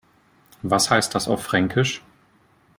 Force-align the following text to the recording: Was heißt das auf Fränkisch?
Was 0.63 0.89
heißt 0.89 1.13
das 1.13 1.27
auf 1.27 1.43
Fränkisch? 1.43 2.01